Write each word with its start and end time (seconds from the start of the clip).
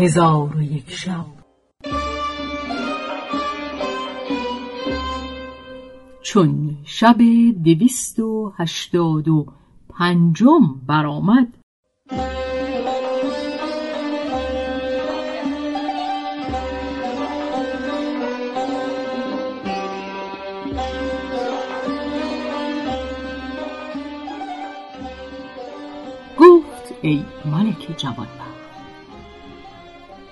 هزار 0.00 0.56
و 0.56 0.62
یک 0.62 0.90
شب. 0.90 1.26
چون 6.22 6.76
شب 6.84 7.16
دویست 7.64 8.18
و 8.18 8.52
هشتاد 8.56 9.28
و 9.28 9.46
پنجم 9.98 10.80
برآمد 10.86 11.48
گفت 26.38 26.94
ای 27.02 27.24
ملک 27.44 27.94
جوانبخت 27.96 28.49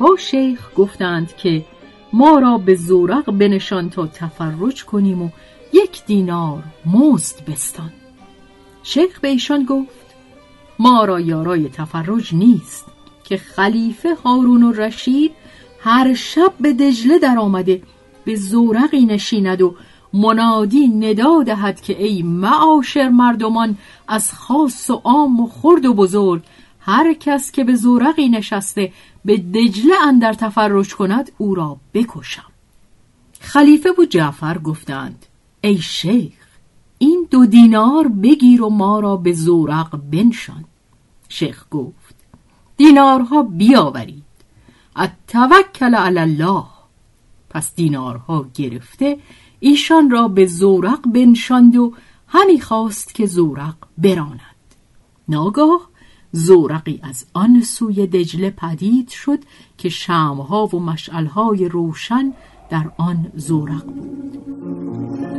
با 0.00 0.16
شیخ 0.16 0.70
گفتند 0.76 1.36
که 1.36 1.64
ما 2.12 2.38
را 2.38 2.58
به 2.58 2.74
زورق 2.74 3.30
بنشان 3.30 3.90
تا 3.90 4.06
تفرج 4.06 4.84
کنیم 4.84 5.22
و 5.22 5.28
یک 5.72 6.04
دینار 6.06 6.62
مزد 6.86 7.44
بستان. 7.50 7.92
شیخ 8.82 9.20
به 9.20 9.28
ایشان 9.28 9.64
گفت 9.64 10.06
ما 10.78 11.04
را 11.04 11.20
یارای 11.20 11.68
تفرج 11.68 12.34
نیست 12.34 12.84
که 13.24 13.36
خلیفه 13.36 14.14
هارون 14.14 14.62
و 14.62 14.72
رشید 14.72 15.32
هر 15.80 16.14
شب 16.14 16.52
به 16.60 16.72
دجله 16.72 17.18
در 17.18 17.38
آمده 17.38 17.82
به 18.24 18.34
زورقی 18.34 19.04
نشیند 19.04 19.62
و 19.62 19.74
منادی 20.12 20.88
ندا 20.88 21.42
دهد 21.42 21.80
که 21.80 22.04
ای 22.04 22.22
معاشر 22.22 23.08
مردمان 23.08 23.78
از 24.08 24.32
خاص 24.32 24.90
و 24.90 25.00
عام 25.04 25.40
و 25.40 25.46
خرد 25.46 25.86
و 25.86 25.94
بزرگ 25.94 26.42
هر 26.90 27.14
کس 27.14 27.52
که 27.52 27.64
به 27.64 27.74
زورقی 27.74 28.28
نشسته 28.28 28.92
به 29.24 29.36
دجله 29.36 29.94
اندر 30.06 30.32
تفرج 30.32 30.94
کند 30.94 31.32
او 31.38 31.54
را 31.54 31.76
بکشم. 31.94 32.50
خلیفه 33.40 33.90
و 33.98 34.04
جعفر 34.04 34.58
گفتند 34.58 35.26
ای 35.60 35.78
شیخ 35.78 36.32
این 36.98 37.28
دو 37.30 37.46
دینار 37.46 38.08
بگیر 38.08 38.62
و 38.62 38.68
ما 38.68 39.00
را 39.00 39.16
به 39.16 39.32
زورق 39.32 39.96
بنشان. 39.96 40.64
شیخ 41.28 41.64
گفت 41.70 42.14
دینارها 42.76 43.42
بیاورید. 43.42 44.24
اتوکل 44.96 45.94
علی 45.94 46.18
الله. 46.18 46.64
پس 47.50 47.74
دینارها 47.74 48.46
گرفته 48.54 49.18
ایشان 49.60 50.10
را 50.10 50.28
به 50.28 50.46
زورق 50.46 51.00
بنشاند 51.14 51.76
و 51.76 51.94
همی 52.28 52.60
خواست 52.60 53.14
که 53.14 53.26
زورق 53.26 53.74
براند. 53.98 54.40
ناگاه 55.28 55.89
زورقی 56.32 57.00
از 57.02 57.24
آن 57.34 57.62
سوی 57.62 58.06
دجله 58.06 58.50
پدید 58.50 59.08
شد 59.08 59.38
که 59.78 59.88
شمها 59.88 60.66
و 60.66 60.80
مشعلهای 60.80 61.68
روشن 61.68 62.32
در 62.70 62.90
آن 62.96 63.32
زورق 63.34 63.84
بود. 63.84 65.29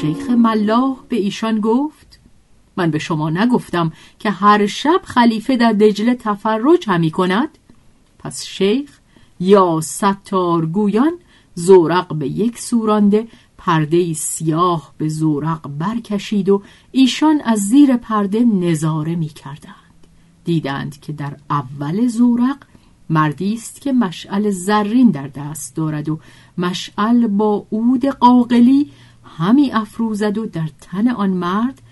شیخ 0.00 0.30
ملاح 0.30 0.96
به 1.08 1.16
ایشان 1.16 1.60
گفت 1.60 2.20
من 2.76 2.90
به 2.90 2.98
شما 2.98 3.30
نگفتم 3.30 3.92
که 4.18 4.30
هر 4.30 4.66
شب 4.66 5.00
خلیفه 5.04 5.56
در 5.56 5.72
دجله 5.72 6.14
تفرج 6.14 6.84
همی 6.88 7.10
کند 7.10 7.48
پس 8.18 8.44
شیخ 8.44 8.98
یا 9.40 9.80
ستار 9.80 10.66
گویان 10.66 11.12
زورق 11.54 12.14
به 12.14 12.28
یک 12.28 12.58
سورانده 12.58 13.28
پرده 13.58 14.14
سیاه 14.14 14.92
به 14.98 15.08
زورق 15.08 15.68
برکشید 15.78 16.48
و 16.48 16.62
ایشان 16.92 17.40
از 17.44 17.58
زیر 17.58 17.96
پرده 17.96 18.44
نظاره 18.44 19.16
می 19.16 19.28
کردند. 19.28 20.06
دیدند 20.44 21.00
که 21.00 21.12
در 21.12 21.36
اول 21.50 22.06
زورق 22.06 22.56
مردی 23.10 23.54
است 23.54 23.80
که 23.80 23.92
مشعل 23.92 24.50
زرین 24.50 25.10
در 25.10 25.28
دست 25.28 25.76
دارد 25.76 26.08
و 26.08 26.18
مشعل 26.58 27.26
با 27.26 27.66
عود 27.72 28.06
قاقلی 28.06 28.90
همی 29.36 29.72
افروزد 29.72 30.38
و 30.38 30.46
در 30.46 30.68
تن 30.80 31.08
آن 31.08 31.30
مرد 31.30 31.82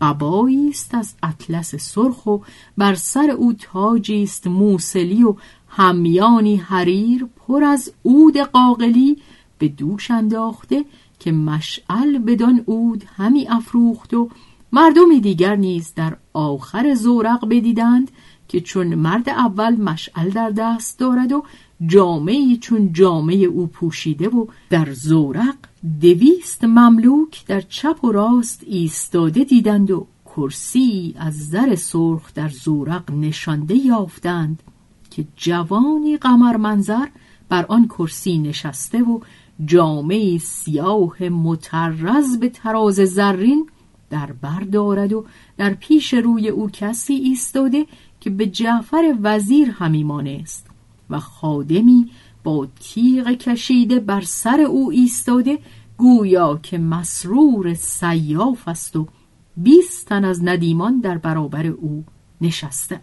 قبایی 0.00 0.68
است 0.68 0.94
از 0.94 1.14
اطلس 1.22 1.74
سرخ 1.74 2.26
و 2.26 2.38
بر 2.78 2.94
سر 2.94 3.30
او 3.30 3.52
تاجی 3.52 4.22
است 4.22 4.46
موسلی 4.46 5.24
و 5.24 5.34
همیانی 5.68 6.56
حریر 6.56 7.26
پر 7.36 7.64
از 7.64 7.92
عود 8.04 8.36
قاقلی 8.36 9.16
به 9.58 9.68
دوش 9.68 10.10
انداخته 10.10 10.84
که 11.18 11.32
مشعل 11.32 12.18
بدان 12.18 12.64
عود 12.68 13.04
همی 13.16 13.48
افروخت 13.48 14.14
و 14.14 14.28
مردمی 14.72 15.20
دیگر 15.20 15.56
نیز 15.56 15.94
در 15.94 16.16
آخر 16.32 16.94
زورق 16.94 17.48
بدیدند 17.48 18.10
که 18.48 18.60
چون 18.60 18.94
مرد 18.94 19.28
اول 19.28 19.76
مشعل 19.76 20.30
در 20.30 20.50
دست 20.50 20.98
دارد 20.98 21.32
و 21.32 21.44
جامعی 21.86 22.56
چون 22.56 22.92
جامعه 22.92 23.44
او 23.44 23.66
پوشیده 23.66 24.28
و 24.28 24.46
در 24.70 24.92
زورق 24.92 25.56
دویست 26.00 26.64
مملوک 26.64 27.46
در 27.46 27.60
چپ 27.60 28.04
و 28.04 28.12
راست 28.12 28.64
ایستاده 28.66 29.44
دیدند 29.44 29.90
و 29.90 30.06
کرسی 30.36 31.14
از 31.18 31.48
زر 31.48 31.74
سرخ 31.74 32.34
در 32.34 32.48
زورق 32.48 33.10
نشانده 33.10 33.74
یافتند 33.74 34.62
که 35.10 35.24
جوانی 35.36 36.16
قمر 36.16 36.56
منظر 36.56 37.06
بر 37.48 37.66
آن 37.68 37.88
کرسی 37.88 38.38
نشسته 38.38 39.02
و 39.02 39.20
جامعه 39.64 40.38
سیاه 40.38 41.22
مترز 41.22 42.38
به 42.38 42.48
تراز 42.48 42.94
زرین 42.94 43.68
در 44.10 44.32
بر 44.32 44.60
دارد 44.60 45.12
و 45.12 45.24
در 45.56 45.74
پیش 45.74 46.14
روی 46.14 46.48
او 46.48 46.70
کسی 46.70 47.14
ایستاده 47.14 47.86
که 48.24 48.30
به 48.30 48.46
جعفر 48.46 49.14
وزیر 49.22 49.70
همی 49.70 50.04
مانست 50.04 50.66
و 51.10 51.20
خادمی 51.20 52.10
با 52.44 52.68
تیغ 52.80 53.30
کشیده 53.30 54.00
بر 54.00 54.20
سر 54.20 54.60
او 54.60 54.90
ایستاده 54.90 55.58
گویا 55.96 56.60
که 56.62 56.78
مسرور 56.78 57.74
سیاف 57.74 58.68
است 58.68 58.96
و 58.96 59.06
بیست 59.56 60.12
از 60.12 60.44
ندیمان 60.44 61.00
در 61.00 61.18
برابر 61.18 61.66
او 61.66 62.04
نشسته 62.40 63.00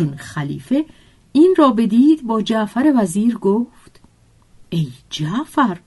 چون 0.00 0.16
خلیفه 0.16 0.84
این 1.32 1.54
را 1.58 1.70
بدید 1.70 2.26
با 2.26 2.42
جعفر 2.42 2.92
وزیر 2.96 3.38
گفت 3.38 4.00
ای 4.70 4.88
جعفر 5.10 5.78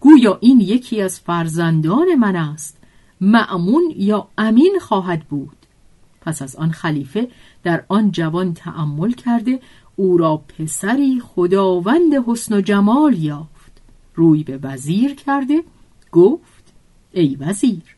گویا 0.00 0.38
این 0.40 0.60
یکی 0.60 1.00
از 1.00 1.20
فرزندان 1.20 2.14
من 2.14 2.36
است 2.36 2.78
معمون 3.20 3.94
یا 3.96 4.28
امین 4.38 4.78
خواهد 4.80 5.24
بود. 5.24 5.56
پس 6.20 6.42
از 6.42 6.56
آن 6.56 6.70
خلیفه 6.70 7.28
در 7.62 7.84
آن 7.88 8.10
جوان 8.10 8.54
تأمل 8.54 9.12
کرده 9.12 9.60
او 9.96 10.16
را 10.16 10.36
پسری 10.36 11.20
خداوند 11.20 12.14
حسن 12.26 12.54
و 12.54 12.60
جمال 12.60 13.18
یافت. 13.18 13.72
روی 14.14 14.44
به 14.44 14.58
وزیر 14.62 15.14
کرده 15.14 15.64
گفت 16.12 16.72
ای 17.12 17.36
وزیر 17.40 17.96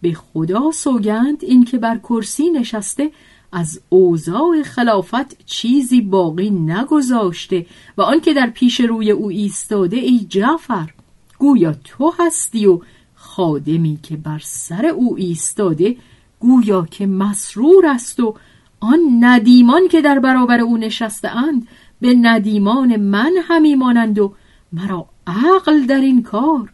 به 0.00 0.12
خدا 0.12 0.70
سوگند 0.70 1.44
این 1.44 1.64
که 1.64 1.78
بر 1.78 1.98
کرسی 1.98 2.50
نشسته 2.50 3.10
از 3.52 3.80
اوضاع 3.88 4.62
خلافت 4.62 5.44
چیزی 5.46 6.00
باقی 6.00 6.50
نگذاشته 6.50 7.66
و 7.96 8.02
آنکه 8.02 8.34
در 8.34 8.50
پیش 8.50 8.80
روی 8.80 9.10
او 9.10 9.28
ایستاده 9.28 9.96
ای 9.96 10.18
جعفر 10.18 10.90
گویا 11.38 11.74
تو 11.84 12.12
هستی 12.18 12.66
و 12.66 12.80
خادمی 13.14 13.98
که 14.02 14.16
بر 14.16 14.40
سر 14.42 14.86
او 14.86 15.16
ایستاده 15.16 15.96
گویا 16.40 16.86
که 16.90 17.06
مسرور 17.06 17.86
است 17.86 18.20
و 18.20 18.34
آن 18.80 18.98
ندیمان 19.20 19.88
که 19.88 20.00
در 20.00 20.18
برابر 20.18 20.60
او 20.60 20.76
نشسته 20.76 21.28
اند 21.28 21.68
به 22.00 22.14
ندیمان 22.14 22.96
من 22.96 23.32
همی 23.42 23.74
مانند 23.74 24.18
و 24.18 24.34
مرا 24.72 25.06
عقل 25.26 25.86
در 25.86 26.00
این 26.00 26.22
کار 26.22 26.72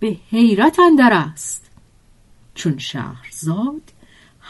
به 0.00 0.16
حیرت 0.30 0.78
اندر 0.78 1.12
است. 1.12 1.70
چون 2.54 2.78
شهرزاد 2.78 3.82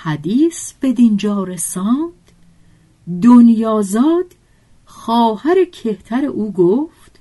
حدیث 0.02 0.72
به 0.72 0.92
دینجا 0.92 1.44
رساند. 1.44 2.12
دنیازاد 3.22 4.34
خواهر 4.86 5.64
کهتر 5.64 6.24
او 6.24 6.52
گفت 6.52 7.20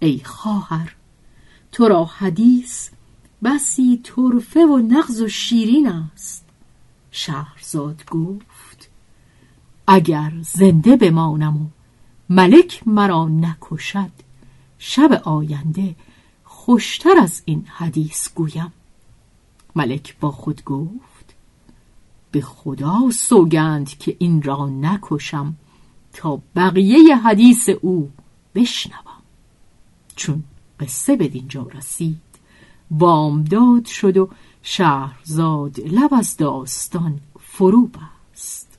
ای 0.00 0.20
خواهر 0.24 0.94
تو 1.72 1.88
را 1.88 2.04
حدیث 2.04 2.88
بسی 3.44 4.00
طرفه 4.02 4.60
و 4.60 4.78
نغز 4.78 5.22
و 5.22 5.28
شیرین 5.28 5.88
است. 5.88 6.44
شهرزاد 7.10 8.04
گفت 8.10 8.90
اگر 9.86 10.32
زنده 10.42 10.96
بمانم 10.96 11.62
و 11.62 11.66
ملک 12.28 12.82
مرا 12.86 13.28
نکشد 13.28 14.12
شب 14.78 15.22
آینده 15.24 15.96
خوشتر 16.44 17.18
از 17.22 17.42
این 17.44 17.64
حدیث 17.66 18.28
گویم. 18.34 18.72
ملک 19.76 20.16
با 20.20 20.30
خود 20.30 20.64
گفت 20.64 21.11
به 22.32 22.40
خدا 22.40 23.10
سوگند 23.14 23.98
که 23.98 24.16
این 24.18 24.42
را 24.42 24.68
نکشم 24.68 25.54
تا 26.12 26.40
بقیه 26.56 27.16
حدیث 27.16 27.68
او 27.68 28.10
بشنوم. 28.54 29.22
چون 30.16 30.44
قصه 30.80 31.16
به 31.16 31.28
دینجا 31.28 31.62
رسید 31.74 32.20
بامداد 32.90 33.84
شد 33.84 34.16
و 34.16 34.28
شهرزاد 34.62 35.80
لب 35.80 36.14
از 36.14 36.36
داستان 36.36 37.20
فرو 37.40 37.86
بست 37.86 38.78